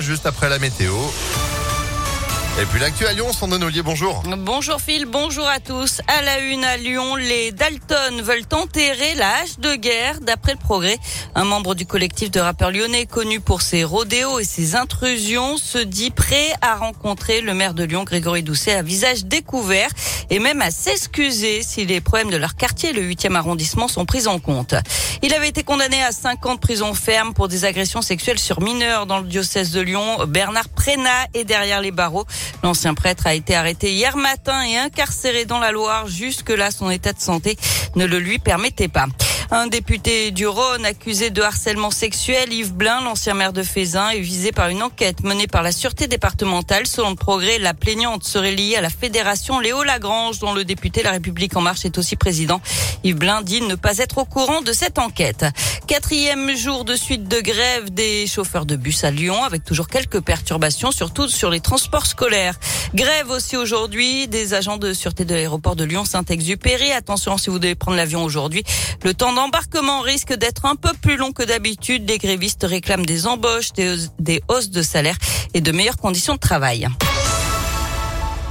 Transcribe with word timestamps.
juste 0.00 0.26
après 0.26 0.48
la 0.48 0.58
météo. 0.58 0.94
Et 2.58 2.64
puis 2.64 2.80
l'actu 2.80 3.04
à 3.04 3.12
Lyon, 3.12 3.34
Sandrine 3.34 3.64
Ollier, 3.64 3.82
bonjour. 3.82 4.22
Bonjour 4.38 4.80
Phil, 4.80 5.04
bonjour 5.04 5.46
à 5.46 5.60
tous. 5.60 6.00
À 6.08 6.22
la 6.22 6.38
une 6.38 6.64
à 6.64 6.78
Lyon, 6.78 7.14
les 7.14 7.52
Dalton 7.52 8.22
veulent 8.22 8.46
enterrer 8.50 9.14
la 9.14 9.28
hache 9.42 9.58
de 9.58 9.74
guerre 9.74 10.20
d'après 10.22 10.52
le 10.52 10.58
progrès. 10.58 10.96
Un 11.34 11.44
membre 11.44 11.74
du 11.74 11.84
collectif 11.84 12.30
de 12.30 12.40
rappeurs 12.40 12.70
lyonnais 12.70 13.04
connu 13.04 13.40
pour 13.40 13.60
ses 13.60 13.84
rodéos 13.84 14.38
et 14.38 14.44
ses 14.44 14.74
intrusions 14.74 15.58
se 15.58 15.76
dit 15.76 16.10
prêt 16.10 16.54
à 16.62 16.76
rencontrer 16.76 17.42
le 17.42 17.52
maire 17.52 17.74
de 17.74 17.84
Lyon, 17.84 18.04
Grégory 18.04 18.42
Doucet, 18.42 18.72
à 18.72 18.80
visage 18.80 19.26
découvert 19.26 19.90
et 20.30 20.38
même 20.38 20.62
à 20.62 20.70
s'excuser 20.70 21.62
si 21.62 21.84
les 21.84 22.00
problèmes 22.00 22.30
de 22.30 22.38
leur 22.38 22.56
quartier, 22.56 22.94
le 22.94 23.02
8e 23.02 23.34
arrondissement, 23.34 23.86
sont 23.86 24.06
pris 24.06 24.28
en 24.28 24.38
compte. 24.38 24.74
Il 25.22 25.34
avait 25.34 25.48
été 25.48 25.62
condamné 25.62 26.02
à 26.02 26.10
5 26.10 26.46
ans 26.46 26.54
de 26.54 26.60
prison 26.60 26.94
ferme 26.94 27.34
pour 27.34 27.48
des 27.48 27.66
agressions 27.66 28.00
sexuelles 28.00 28.38
sur 28.38 28.62
mineurs 28.62 29.04
dans 29.04 29.18
le 29.18 29.26
diocèse 29.26 29.72
de 29.72 29.80
Lyon. 29.80 30.24
Bernard 30.26 30.70
Prénat 30.70 31.26
est 31.34 31.44
derrière 31.44 31.82
les 31.82 31.90
barreaux. 31.90 32.24
L'ancien 32.62 32.94
prêtre 32.94 33.26
a 33.26 33.34
été 33.34 33.54
arrêté 33.54 33.92
hier 33.92 34.16
matin 34.16 34.62
et 34.62 34.76
incarcéré 34.76 35.44
dans 35.44 35.58
la 35.58 35.72
Loire. 35.72 36.06
Jusque-là, 36.08 36.70
son 36.70 36.90
état 36.90 37.12
de 37.12 37.20
santé 37.20 37.56
ne 37.94 38.04
le 38.04 38.18
lui 38.18 38.38
permettait 38.38 38.88
pas. 38.88 39.06
Un 39.52 39.68
député 39.68 40.32
du 40.32 40.48
Rhône 40.48 40.84
accusé 40.84 41.30
de 41.30 41.40
harcèlement 41.40 41.92
sexuel, 41.92 42.52
Yves 42.52 42.72
Blin, 42.72 43.00
l'ancien 43.02 43.34
maire 43.34 43.52
de 43.52 43.62
Fézin, 43.62 44.08
est 44.10 44.20
visé 44.20 44.50
par 44.50 44.70
une 44.70 44.82
enquête 44.82 45.22
menée 45.22 45.46
par 45.46 45.62
la 45.62 45.70
sûreté 45.70 46.08
départementale. 46.08 46.88
Selon 46.88 47.10
le 47.10 47.16
progrès, 47.16 47.58
la 47.58 47.72
plaignante 47.72 48.24
serait 48.24 48.56
liée 48.56 48.74
à 48.74 48.80
la 48.80 48.90
fédération 48.90 49.60
Léo 49.60 49.84
Lagrange, 49.84 50.40
dont 50.40 50.52
le 50.52 50.64
député 50.64 51.04
La 51.04 51.12
République 51.12 51.56
En 51.56 51.60
Marche 51.60 51.84
est 51.84 51.96
aussi 51.96 52.16
président. 52.16 52.60
Yves 53.04 53.14
Blin 53.14 53.40
dit 53.42 53.60
ne 53.60 53.76
pas 53.76 53.98
être 53.98 54.18
au 54.18 54.24
courant 54.24 54.62
de 54.62 54.72
cette 54.72 54.98
enquête. 54.98 55.46
Quatrième 55.86 56.56
jour 56.56 56.84
de 56.84 56.96
suite 56.96 57.28
de 57.28 57.40
grève 57.40 57.90
des 57.90 58.26
chauffeurs 58.26 58.66
de 58.66 58.74
bus 58.74 59.04
à 59.04 59.12
Lyon, 59.12 59.44
avec 59.44 59.62
toujours 59.62 59.86
quelques 59.86 60.20
perturbations, 60.20 60.90
surtout 60.90 61.28
sur 61.28 61.50
les 61.50 61.60
transports 61.60 62.06
scolaires. 62.06 62.58
Grève 62.94 63.30
aussi 63.30 63.56
aujourd'hui 63.56 64.26
des 64.26 64.54
agents 64.54 64.76
de 64.76 64.92
sûreté 64.92 65.24
de 65.24 65.34
l'aéroport 65.34 65.76
de 65.76 65.84
Lyon-Saint-Exupéry. 65.84 66.90
Attention 66.90 67.38
si 67.38 67.50
vous 67.50 67.60
devez 67.60 67.76
prendre 67.76 67.96
l'avion 67.96 68.24
aujourd'hui. 68.24 68.64
Le 69.04 69.14
temps 69.14 69.35
d'embarquement 69.36 70.00
risque 70.00 70.32
d'être 70.32 70.64
un 70.64 70.76
peu 70.76 70.92
plus 71.02 71.18
long 71.18 71.30
que 71.30 71.42
d'habitude. 71.42 72.08
Les 72.08 72.16
grévistes 72.16 72.64
réclament 72.64 73.04
des 73.04 73.26
embauches, 73.26 73.70
des, 73.74 74.42
hausses 74.48 74.70
de 74.70 74.80
salaire 74.80 75.16
et 75.52 75.60
de 75.60 75.72
meilleures 75.72 75.98
conditions 75.98 76.34
de 76.34 76.38
travail. 76.38 76.88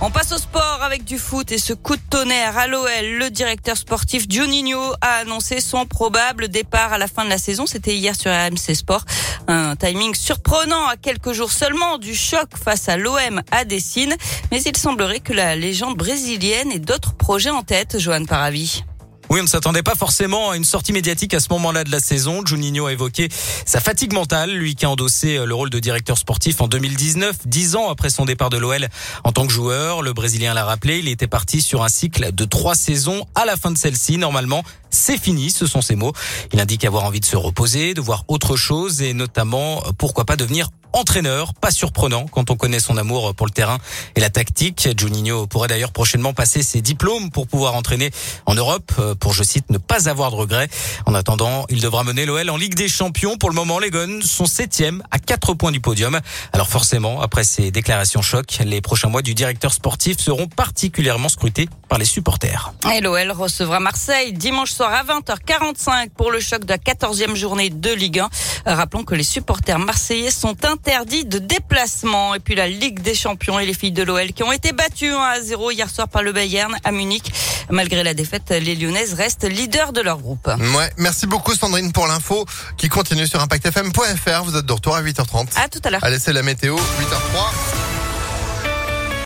On 0.00 0.12
passe 0.12 0.30
au 0.30 0.38
sport 0.38 0.78
avec 0.82 1.02
du 1.04 1.18
foot 1.18 1.50
et 1.50 1.58
ce 1.58 1.72
coup 1.72 1.96
de 1.96 2.02
tonnerre 2.08 2.56
à 2.56 2.68
l'OL. 2.68 2.86
Le 3.18 3.28
directeur 3.28 3.76
sportif 3.76 4.26
Juninho 4.30 4.80
a 5.00 5.22
annoncé 5.22 5.60
son 5.60 5.84
probable 5.84 6.46
départ 6.46 6.92
à 6.92 6.98
la 6.98 7.08
fin 7.08 7.24
de 7.24 7.30
la 7.30 7.38
saison. 7.38 7.66
C'était 7.66 7.96
hier 7.96 8.14
sur 8.14 8.30
RMC 8.30 8.76
Sport. 8.76 9.04
Un 9.48 9.74
timing 9.74 10.14
surprenant 10.14 10.86
à 10.86 10.96
quelques 10.96 11.32
jours 11.32 11.50
seulement 11.50 11.98
du 11.98 12.14
choc 12.14 12.50
face 12.54 12.88
à 12.88 12.96
l'OM 12.96 13.42
à 13.50 13.64
Dessine. 13.64 14.14
Mais 14.52 14.62
il 14.62 14.76
semblerait 14.76 15.18
que 15.18 15.32
la 15.32 15.56
légende 15.56 15.96
brésilienne 15.96 16.70
ait 16.70 16.78
d'autres 16.78 17.14
projets 17.14 17.50
en 17.50 17.62
tête, 17.62 17.98
Johan 17.98 18.24
Paravi. 18.24 18.84
Oui, 19.30 19.40
on 19.40 19.42
ne 19.42 19.48
s'attendait 19.48 19.82
pas 19.82 19.94
forcément 19.94 20.50
à 20.50 20.56
une 20.56 20.64
sortie 20.64 20.94
médiatique 20.94 21.34
à 21.34 21.40
ce 21.40 21.48
moment-là 21.50 21.84
de 21.84 21.90
la 21.90 22.00
saison. 22.00 22.42
Juninho 22.46 22.86
a 22.86 22.92
évoqué 22.92 23.28
sa 23.66 23.78
fatigue 23.78 24.14
mentale, 24.14 24.52
lui 24.52 24.74
qui 24.74 24.86
a 24.86 24.90
endossé 24.90 25.36
euh, 25.36 25.44
le 25.44 25.54
rôle 25.54 25.68
de 25.68 25.78
directeur 25.78 26.16
sportif 26.16 26.62
en 26.62 26.66
2019, 26.66 27.46
dix 27.46 27.76
ans 27.76 27.90
après 27.90 28.08
son 28.08 28.24
départ 28.24 28.48
de 28.48 28.56
l'OL 28.56 28.88
en 29.24 29.32
tant 29.32 29.46
que 29.46 29.52
joueur. 29.52 30.00
Le 30.00 30.14
Brésilien 30.14 30.54
l'a 30.54 30.64
rappelé, 30.64 31.00
il 31.00 31.08
était 31.08 31.26
parti 31.26 31.60
sur 31.60 31.84
un 31.84 31.90
cycle 31.90 32.32
de 32.32 32.44
trois 32.46 32.74
saisons. 32.74 33.26
À 33.34 33.44
la 33.44 33.58
fin 33.58 33.70
de 33.70 33.76
celle-ci, 33.76 34.16
normalement, 34.16 34.62
c'est 34.88 35.18
fini, 35.18 35.50
ce 35.50 35.66
sont 35.66 35.82
ses 35.82 35.94
mots. 35.94 36.14
Il 36.54 36.60
indique 36.60 36.86
avoir 36.86 37.04
envie 37.04 37.20
de 37.20 37.26
se 37.26 37.36
reposer, 37.36 37.92
de 37.92 38.00
voir 38.00 38.24
autre 38.28 38.56
chose 38.56 39.02
et 39.02 39.12
notamment, 39.12 39.82
euh, 39.84 39.90
pourquoi 39.96 40.24
pas 40.24 40.36
devenir 40.36 40.68
entraîneur, 40.98 41.54
pas 41.54 41.70
surprenant 41.70 42.26
quand 42.26 42.50
on 42.50 42.56
connaît 42.56 42.80
son 42.80 42.96
amour 42.96 43.32
pour 43.34 43.46
le 43.46 43.52
terrain 43.52 43.78
et 44.16 44.20
la 44.20 44.30
tactique. 44.30 44.88
Juninho 44.96 45.46
pourrait 45.46 45.68
d'ailleurs 45.68 45.92
prochainement 45.92 46.32
passer 46.32 46.62
ses 46.62 46.80
diplômes 46.80 47.30
pour 47.30 47.46
pouvoir 47.46 47.76
entraîner 47.76 48.10
en 48.46 48.54
Europe, 48.54 48.90
euh, 48.98 49.14
pour, 49.14 49.32
je 49.32 49.44
cite, 49.44 49.70
ne 49.70 49.78
pas 49.78 50.08
avoir 50.08 50.32
de 50.32 50.36
regrets. 50.36 50.68
En 51.06 51.14
attendant, 51.14 51.66
il 51.68 51.80
devra 51.80 52.02
mener 52.02 52.26
l'OL 52.26 52.50
en 52.50 52.56
Ligue 52.56 52.74
des 52.74 52.88
Champions. 52.88 53.36
Pour 53.36 53.48
le 53.48 53.54
moment, 53.54 53.78
les 53.78 53.90
Guns 53.90 54.20
sont 54.22 54.46
septième 54.46 55.02
à 55.12 55.20
quatre 55.20 55.54
points 55.54 55.70
du 55.70 55.80
podium. 55.80 56.18
Alors 56.52 56.68
forcément, 56.68 57.20
après 57.20 57.44
ces 57.44 57.70
déclarations 57.70 58.20
choc, 58.20 58.58
les 58.64 58.80
prochains 58.80 59.08
mois 59.08 59.22
du 59.22 59.34
directeur 59.34 59.72
sportif 59.72 60.18
seront 60.18 60.48
particulièrement 60.48 61.28
scrutés 61.28 61.68
par 61.88 61.98
les 61.98 62.04
supporters. 62.04 62.72
Et 62.92 63.00
l'OL 63.00 63.30
recevra 63.30 63.78
Marseille 63.78 64.32
dimanche 64.32 64.72
soir 64.72 64.92
à 64.92 65.04
20h45 65.04 66.10
pour 66.16 66.32
le 66.32 66.40
choc 66.40 66.64
de 66.64 66.70
la 66.70 66.78
14e 66.78 67.36
journée 67.36 67.70
de 67.70 67.92
Ligue 67.92 68.18
1. 68.18 68.28
Rappelons 68.66 69.04
que 69.04 69.14
les 69.14 69.22
supporters 69.22 69.78
marseillais 69.78 70.32
sont 70.32 70.64
interdits 70.64 70.87
de 70.88 71.38
déplacement. 71.38 72.34
Et 72.34 72.40
puis 72.40 72.54
la 72.54 72.66
Ligue 72.66 73.00
des 73.00 73.14
Champions 73.14 73.58
et 73.58 73.66
les 73.66 73.74
filles 73.74 73.92
de 73.92 74.02
l'OL 74.02 74.32
qui 74.32 74.42
ont 74.42 74.52
été 74.52 74.72
battues 74.72 75.12
1 75.12 75.18
à 75.18 75.40
0 75.40 75.70
hier 75.72 75.90
soir 75.90 76.08
par 76.08 76.22
le 76.22 76.32
Bayern 76.32 76.74
à 76.82 76.92
Munich. 76.92 77.30
Malgré 77.70 78.02
la 78.02 78.14
défaite, 78.14 78.48
les 78.50 78.74
Lyonnaises 78.74 79.12
restent 79.12 79.48
leaders 79.48 79.92
de 79.92 80.00
leur 80.00 80.18
groupe. 80.18 80.46
Ouais, 80.46 80.90
merci 80.96 81.26
beaucoup 81.26 81.54
Sandrine 81.54 81.92
pour 81.92 82.06
l'info 82.06 82.46
qui 82.78 82.88
continue 82.88 83.26
sur 83.26 83.40
ImpactFM.fr. 83.42 84.44
Vous 84.44 84.56
êtes 84.56 84.64
de 84.64 84.72
retour 84.72 84.96
à 84.96 85.02
8h30. 85.02 85.48
À 85.56 85.68
tout 85.68 85.80
à 85.84 85.90
l'heure. 85.90 86.02
Allez, 86.02 86.18
c'est 86.18 86.32
la 86.32 86.42
météo, 86.42 86.74
8h03. 86.76 87.87